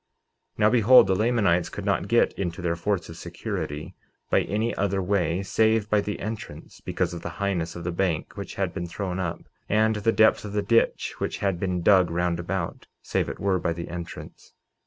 49:18 0.57 0.59
Now 0.59 0.69
behold, 0.71 1.05
the 1.05 1.13
Lamanites 1.15 1.69
could 1.69 1.85
not 1.85 2.07
get 2.07 2.33
into 2.33 2.59
their 2.63 2.75
forts 2.75 3.07
of 3.07 3.17
security 3.17 3.93
by 4.31 4.41
any 4.41 4.73
other 4.73 4.99
way 4.99 5.43
save 5.43 5.91
by 5.91 6.01
the 6.01 6.19
entrance, 6.19 6.81
because 6.83 7.13
of 7.13 7.21
the 7.21 7.29
highness 7.37 7.75
of 7.75 7.83
the 7.83 7.91
bank 7.91 8.35
which 8.35 8.55
had 8.55 8.73
been 8.73 8.87
thrown 8.87 9.19
up, 9.19 9.43
and 9.69 9.97
the 9.97 10.11
depth 10.11 10.43
of 10.43 10.53
the 10.53 10.63
ditch 10.63 11.13
which 11.19 11.37
had 11.37 11.59
been 11.59 11.83
dug 11.83 12.09
round 12.09 12.39
about, 12.39 12.87
save 13.03 13.29
it 13.29 13.39
were 13.39 13.59
by 13.59 13.73
the 13.73 13.89
entrance. 13.89 14.53